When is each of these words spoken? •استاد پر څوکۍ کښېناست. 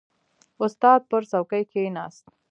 •استاد 0.65 1.01
پر 1.09 1.21
څوکۍ 1.31 1.63
کښېناست. 1.69 2.23